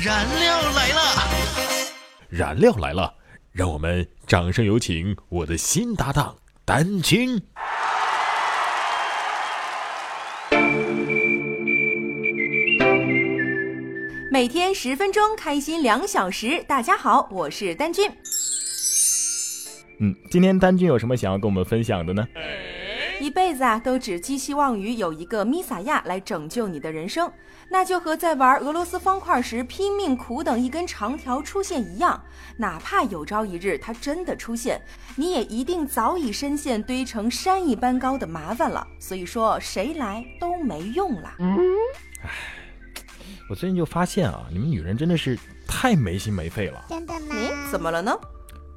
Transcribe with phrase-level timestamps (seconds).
[0.00, 1.00] 燃料来了，
[2.28, 3.12] 燃料来了，
[3.50, 7.42] 让我们掌声有请我的新搭档丹青。
[14.30, 16.62] 每天十分钟，开心两小时。
[16.68, 18.08] 大家好，我是丹君。
[19.98, 22.24] 嗯，今天丹君有什么想要跟我们分享的呢？
[23.20, 27.30] 一辈子啊，都只寄希望于有一个米撒亚来拯救你的人生，
[27.68, 32.22] 那就和在玩俄罗斯方块时拼命苦等一根长条出现一样。
[32.56, 34.80] 哪怕有朝一日它真的出现，
[35.16, 38.86] 你也一定早已深陷堆成山一般高的麻烦了。
[39.00, 41.32] 所以说，谁来都没用了。
[41.40, 42.30] 唉，
[43.50, 46.84] 我最近就发现啊，你们女人真的是太没心没肺了。
[46.88, 47.34] 真的吗？
[47.34, 48.16] 你怎么了呢？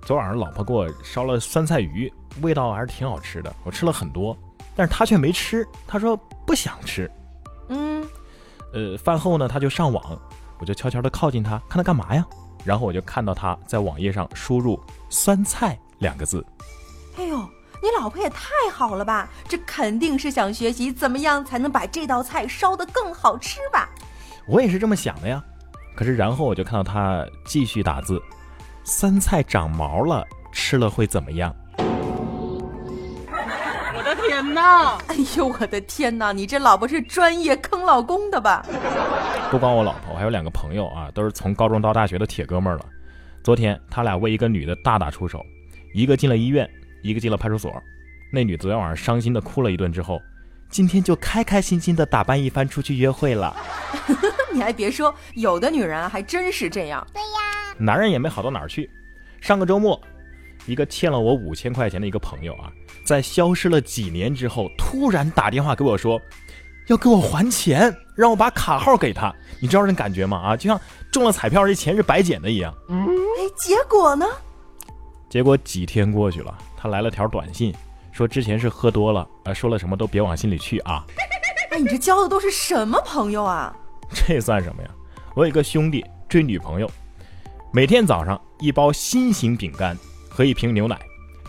[0.04, 4.36] 昨晚上老婆给我烧了酸菜鱼，味道还是挺好吃的，我吃了很多，
[4.76, 7.10] 但是她却没吃，她说不想吃。
[7.70, 8.06] 嗯，
[8.74, 10.20] 呃，饭后呢，她就上网，
[10.60, 12.26] 我就悄悄的靠近她，看她干嘛呀？
[12.66, 14.80] 然后我就看到她在网页上输入
[15.10, 16.46] “酸菜”两个字。
[17.18, 17.38] 哎呦，
[17.82, 19.30] 你老婆也太好了吧！
[19.48, 23.90] 这肯定是想学习怎么样才能把这道菜烧得更好吃吧？
[24.48, 25.44] 我也是这么想的呀。
[25.96, 28.22] 可是然后我就看到她继续打字
[28.84, 31.56] ：“酸菜长毛了，吃了会怎么样？”
[33.94, 34.98] 我的天哪！
[35.08, 36.32] 哎呦，我的天哪！
[36.32, 38.66] 你这老婆是专业坑老公的吧？
[39.52, 42.86] 不光我老婆，我还有两个朋友啊，都是从高中到大学的铁哥们儿了。
[43.44, 45.46] 昨天他俩为一个女的大打出手，
[45.94, 46.68] 一个进了医院，
[47.04, 47.72] 一个进了派出所。
[48.34, 50.20] 那女昨天晚上伤心的哭了一顿之后，
[50.70, 53.56] 今天就开开心心的打扮一番出去约会了。
[54.54, 57.06] 你还别说，有的女人啊还真是这样。
[57.14, 57.41] 对呀，
[57.82, 58.90] 男人也没好到哪儿去。
[59.42, 60.00] 上个周末，
[60.68, 62.72] 一个欠了我五千块钱的一个朋友啊，
[63.04, 66.22] 在消失了几年之后，突然打电话给我说，
[66.88, 69.34] 要给我还钱，让我把卡号给他。
[69.60, 70.38] 你知道那感觉吗？
[70.38, 70.80] 啊，就像
[71.12, 72.72] 中了彩票，这钱是白捡的一样。
[72.88, 74.28] 哎，结果呢？
[75.28, 77.74] 结果几天过去了，他来了条短信，
[78.12, 81.04] 说之前是喝多了，啊，说了什么都别往心里去啊。
[81.72, 83.76] 哎，你这交的都是什么朋友啊？
[84.14, 84.90] 这算什么呀？
[85.34, 86.92] 我有一个兄弟追女朋友，
[87.74, 89.98] 每天早上一包心形饼干
[90.30, 91.00] 和一瓶牛奶，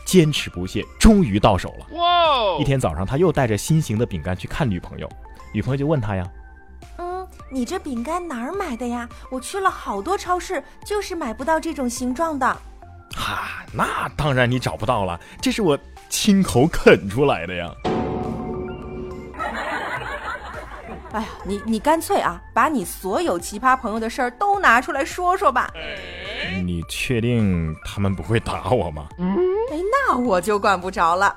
[0.05, 1.87] 坚持不懈，终于到手了。
[1.97, 5.09] 哇一天早上，他又带着心形的饼干去看女朋友，
[5.53, 6.25] 女朋友就问他呀
[6.99, 9.09] 嗯，你这饼干哪儿买的呀？
[9.33, 12.57] 我去了好多超市，就是买不到这种形状的。
[13.17, 15.77] ：“哈，那当然你找不到了，这是我
[16.09, 17.69] 亲口啃出来的呀。
[21.13, 25.71] 哎呀，你你干脆啊，把你所有奇葩朋友的事儿都拿出来说说吧。
[26.65, 29.09] 你确定他们不会打我吗？
[29.19, 31.37] 哎，那我就管不着了。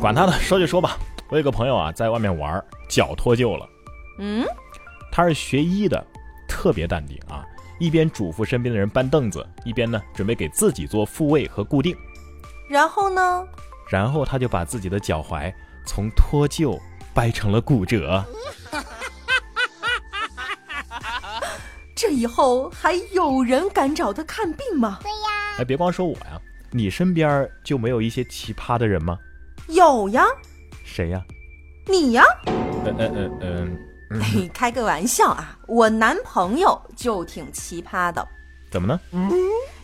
[0.00, 0.96] 管他的，说就说吧。
[1.28, 3.68] 我有个朋友啊，在外面玩儿，脚脱臼了。
[4.18, 4.44] 嗯，
[5.10, 6.04] 他是学医的，
[6.46, 7.44] 特别淡定啊，
[7.78, 11.96] 一边嘱咐身边的人搬凳子，一边呢准备给自己做复位和固定。
[12.68, 13.44] 然后呢？
[13.88, 15.52] 然后他就把自己的脚踝
[15.84, 16.78] 从脱臼
[17.12, 18.24] 掰成了骨折。
[22.02, 24.98] 这以后还有人敢找他看病吗？
[25.02, 26.36] 对呀，哎，别光说我呀，
[26.72, 29.16] 你身边就没有一些奇葩的人吗？
[29.68, 30.26] 有呀，
[30.84, 31.22] 谁呀？
[31.86, 32.24] 你呀。
[32.84, 33.30] 呃呃呃
[34.10, 38.26] 呃，嘿，开个玩笑啊，我男朋友就挺奇葩的。
[38.68, 38.98] 怎么呢？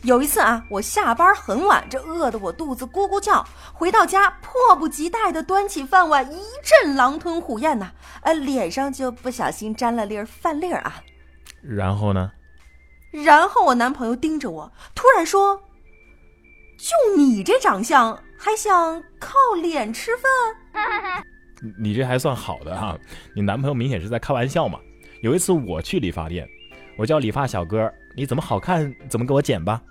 [0.03, 7.93] 有一次啊，我下班很晚，这饿得我肚子咕咕叫，回到家迫不及待地端起饭碗，一阵狼吞虎咽呐、
[8.23, 11.01] 呃，脸上就不小心沾了粒儿饭粒儿啊。
[11.63, 12.31] 然后呢？
[13.11, 15.61] 然后我男朋友盯着我，突然说
[16.77, 21.25] ：“就你这长相，还想靠脸吃饭？
[21.79, 22.97] 你这还算好的哈、
[23.35, 24.79] 你男朋友明显是在开玩笑嘛。
[25.23, 26.49] 有一次我去理发店，
[26.97, 29.83] 我叫理发小哥，你怎么好看怎么给我剪吧。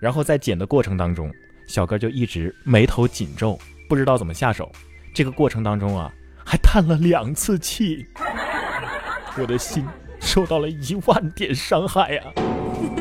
[0.00, 1.30] 然后在剪的过程当中，
[1.66, 4.70] 小哥就一直眉头紧皱，不知道怎么下手。
[5.12, 6.10] 这个过程当中啊，
[6.46, 8.06] 还叹了两次气，
[9.36, 9.84] 我的心
[10.24, 12.32] 受到了一万点伤害啊！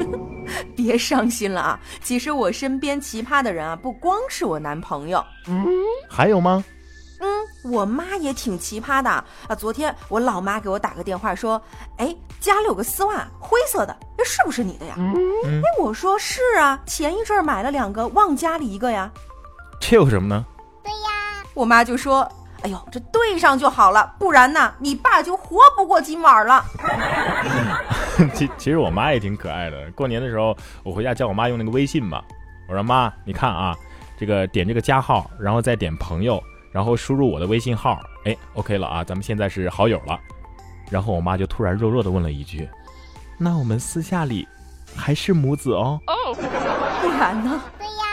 [0.75, 1.79] 别伤心了啊！
[2.03, 5.65] 其实我身边奇葩的人啊，不光是我男朋友。”嗯
[6.09, 6.63] 还有吗？
[7.19, 9.25] 嗯，我妈也挺奇葩的啊！
[9.57, 11.59] 昨天我老妈给我打个电话说，
[11.97, 14.95] 哎，家里有个丝袜，灰色的，那是不是你的呀？
[14.97, 15.15] 嗯
[15.45, 19.09] 哎，我说是啊，前一阵儿买了两个，忘家里一个呀。
[19.79, 20.45] 这有什么呢？
[20.83, 22.29] 对呀，我妈就说，
[22.63, 26.63] 哎呦，这对上就好了，不然呢，你爸就活不过今晚了。
[28.33, 29.91] 其其实我妈也挺可爱的。
[29.91, 32.23] 过年的时候，我回家叫我妈用那个微信嘛，
[32.67, 33.75] 我说妈，你看啊，
[34.17, 40.19] 这个点这个加号，然后再点朋友，然后输入我的微信号，哎，OK 了啊，咱们现在是好友了。
[40.89, 42.69] 然后我妈就突然弱弱的问了一句
[43.37, 44.47] ：“那我们私下里
[44.95, 45.99] 还是母子哦。
[46.07, 46.13] 哦
[47.01, 47.61] 不然呢？
[47.77, 48.03] 对 呀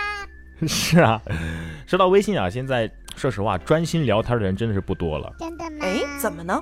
[0.66, 1.20] 是啊，
[1.86, 2.90] 说到微信啊，现在
[3.20, 5.30] 说实话，专心聊天的人真的是不多了。
[5.38, 5.76] 真的吗？
[5.82, 6.58] 哎，怎么呢？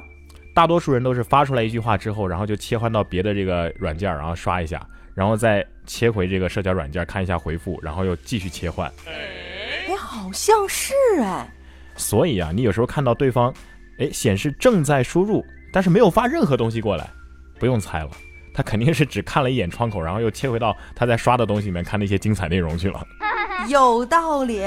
[0.52, 4.84] 大多数人都是发出来一句话之后，然后就切换到别的这个软件，然后刷一下，
[5.14, 8.90] 然后再切回这个社交软件看一下回复，然后又继续切换。
[9.06, 11.48] 哎，好像是哎。
[11.94, 13.54] 所以啊，你有时候看到对方，
[14.00, 17.08] 哎，显示正在输入，但是没有发任何东西过来，
[17.60, 18.10] 不用猜了，
[18.52, 23.06] 他肯定是只看了一眼窗口，然后又切回到他在刷的东西里面看那些精彩内容去了。
[23.68, 24.60] 有道理。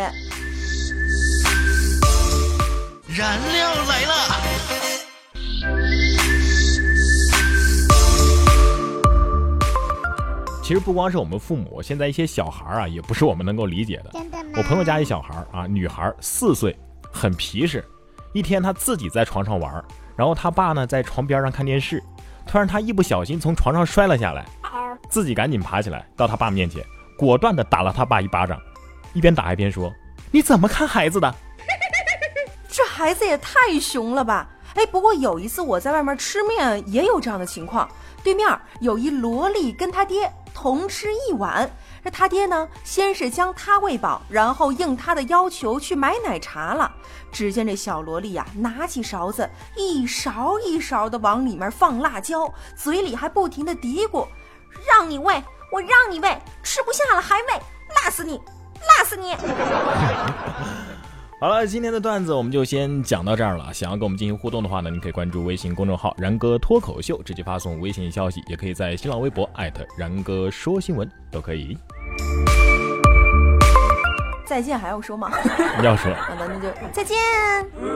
[3.13, 4.13] 燃料来了！
[10.63, 14.12] 其实不光是我们父母，现在一些小孩啊，也不是我们能够理解的。
[14.13, 14.52] 真的吗？
[14.56, 16.74] 我朋友家一小孩啊，女孩四岁，
[17.12, 17.84] 很皮实。
[18.31, 19.84] 一天她自己在床上玩，
[20.16, 22.02] 然后他爸呢在床边上看电视，
[22.48, 24.46] 突然他一不小心从床上摔了下来，
[25.10, 26.81] 自己赶紧爬起来到他爸面前，
[27.18, 28.57] 果断的打了他爸一巴掌，
[29.12, 29.92] 一边打一边说
[30.31, 31.36] ：“你怎么看孩子的？
[33.01, 34.48] 孩子也太熊了吧！
[34.75, 37.89] 哎，不过有一次我在外面吃面，也有这样的情况。
[38.24, 38.48] 对面
[38.80, 41.68] 有一萝莉跟他爹同吃一碗，
[42.03, 46.92] 这他爹呢，先是将他喂饱，然后应他的要求去买奶茶了。
[47.31, 54.27] 只见这小萝莉呀、拿起勺子，一勺一勺的往里面放辣椒，嘴里还不停的嘀咕
[54.88, 57.59] ：“让你喂，我让你喂，吃不下了还喂，
[57.95, 58.39] 辣死你，
[58.88, 59.36] 辣死你！”
[61.42, 63.74] 好了，今天的段子我们就先讲到这儿了。
[63.74, 71.76] 想要跟我们进行互动的话呢，你可以关注微信公众号“然哥脱口秀”，直接发送微信消息，也可以在新浪微博艾特然哥说新闻都可以。
[74.46, 75.32] 再见还要说吗？
[75.82, 76.14] 要说。
[76.22, 77.18] 好的，那就再见。
[77.82, 77.90] 哦，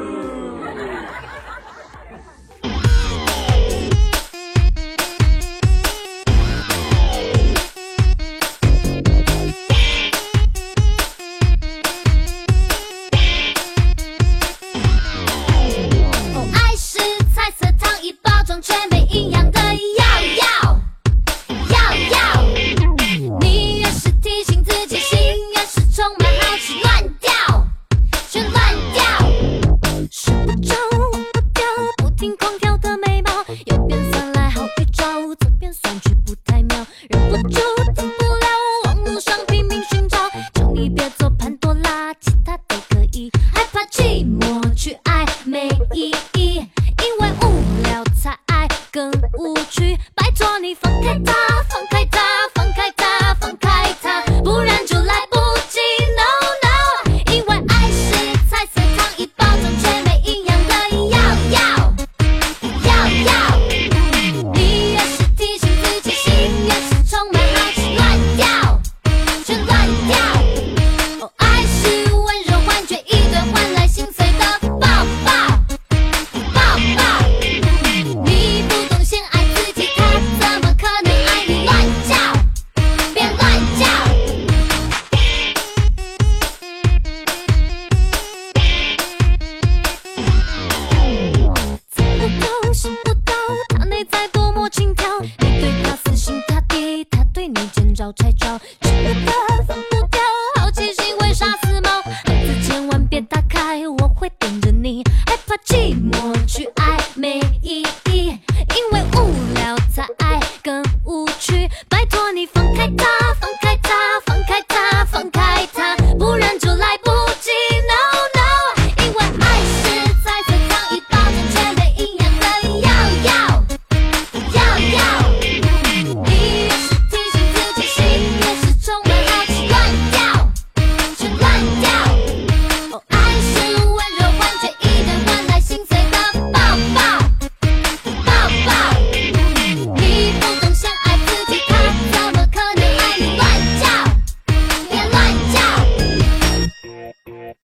[98.16, 98.55] 拆招。